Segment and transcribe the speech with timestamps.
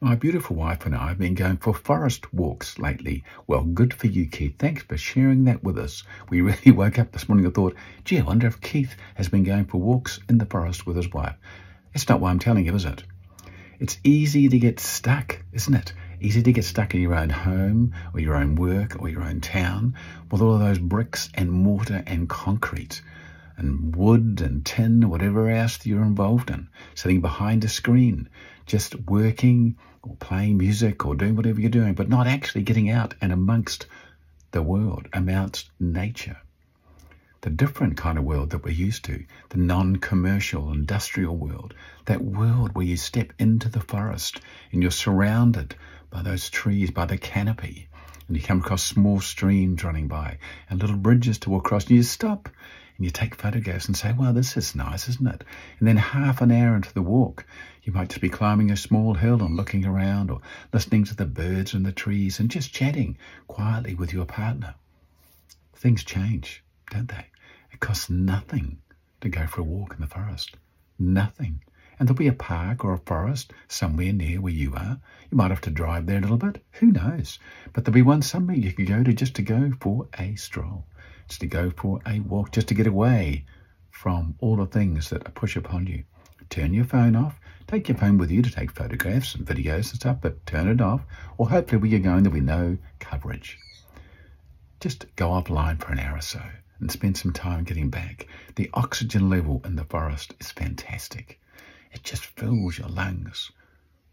[0.00, 3.24] My beautiful wife and I have been going for forest walks lately.
[3.48, 4.54] Well, good for you, Keith.
[4.56, 6.04] Thanks for sharing that with us.
[6.30, 9.42] We really woke up this morning and thought, gee, I wonder if Keith has been
[9.42, 11.34] going for walks in the forest with his wife.
[11.94, 13.02] It's not why I'm telling you, is it?
[13.80, 15.92] It's easy to get stuck, isn't it?
[16.20, 19.40] Easy to get stuck in your own home or your own work or your own
[19.40, 19.96] town
[20.30, 23.02] with all of those bricks and mortar and concrete
[23.58, 28.28] and wood and tin whatever else you're involved in, sitting behind a screen,
[28.66, 33.14] just working or playing music or doing whatever you're doing, but not actually getting out
[33.20, 33.86] and amongst
[34.52, 36.38] the world, amongst nature.
[37.40, 41.74] The different kind of world that we're used to, the non commercial, industrial world,
[42.06, 44.40] that world where you step into the forest
[44.72, 45.74] and you're surrounded
[46.10, 47.88] by those trees, by the canopy,
[48.26, 51.96] and you come across small streams running by and little bridges to walk across, and
[51.96, 52.48] you stop
[52.96, 55.44] and you take photographs and say, well, this is nice, isn't it?
[55.78, 57.46] And then half an hour into the walk,
[57.84, 60.40] you might just be climbing a small hill and looking around or
[60.72, 64.74] listening to the birds and the trees and just chatting quietly with your partner.
[65.74, 67.26] Things change, don't they?
[67.72, 68.78] It costs nothing
[69.20, 70.56] to go for a walk in the forest.
[70.98, 71.62] Nothing.
[71.98, 75.00] And there'll be a park or a forest somewhere near where you are.
[75.30, 76.64] You might have to drive there a little bit.
[76.72, 77.38] Who knows?
[77.72, 80.84] But there'll be one somewhere you can go to just to go for a stroll
[81.28, 83.44] just to go for a walk, just to get away
[83.90, 86.02] from all the things that push upon you.
[86.48, 87.38] Turn your phone off.
[87.66, 90.80] Take your phone with you to take photographs and videos and stuff, but turn it
[90.80, 91.02] off.
[91.36, 93.58] Or hopefully where you're going there'll be no coverage.
[94.80, 96.40] Just go offline for an hour or so
[96.80, 98.26] and spend some time getting back.
[98.54, 101.38] The oxygen level in the forest is fantastic.
[101.92, 103.50] It just fills your lungs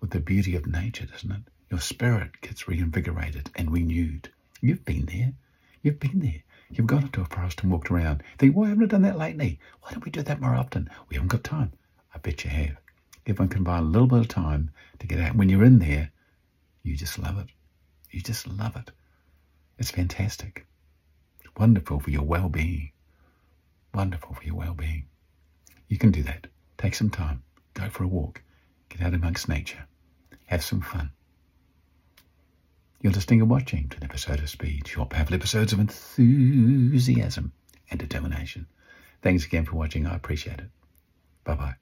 [0.01, 1.41] with the beauty of nature, doesn't it?
[1.69, 4.29] Your spirit gets reinvigorated and renewed.
[4.61, 5.33] You've been there.
[5.81, 6.43] You've been there.
[6.69, 8.23] You've gone into a forest and walked around.
[8.37, 9.59] Think, why haven't I done that lately?
[9.81, 10.89] Why don't we do that more often?
[11.09, 11.73] We haven't got time.
[12.13, 12.77] I bet you have.
[13.27, 15.35] Everyone can buy a little bit of time to get out.
[15.35, 16.11] When you're in there,
[16.83, 17.47] you just love it.
[18.11, 18.91] You just love it.
[19.77, 20.65] It's fantastic.
[21.57, 22.91] Wonderful for your well-being.
[23.93, 25.05] Wonderful for your well-being.
[25.87, 26.47] You can do that.
[26.77, 27.43] Take some time.
[27.75, 28.41] Go for a walk.
[28.89, 29.85] Get out amongst nature.
[30.47, 31.11] Have some fun.
[33.01, 37.51] You're listening and watching to an episode of Speed, your powerful episodes of enthusiasm
[37.91, 38.65] and determination.
[39.21, 40.07] Thanks again for watching.
[40.07, 40.69] I appreciate it.
[41.43, 41.75] Bye bye.